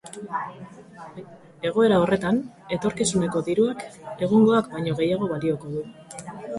Egoera 1.71 1.99
horretan, 2.05 2.41
etorkizuneko 2.79 3.45
diruak 3.51 3.87
egungoak 4.01 4.75
baino 4.77 5.01
gehiago 5.05 5.33
balioko 5.37 5.77
du. 5.81 5.89